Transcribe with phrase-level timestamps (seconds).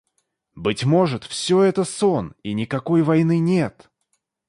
[0.55, 3.87] «Быть может, все это сон и никакой войны нет?